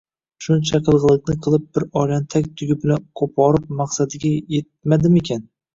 [0.45, 5.51] Shuncha qilg`iliqni qilib, bir oilani tag-tugi bilan qo`porib, maqsadiga etmadimikin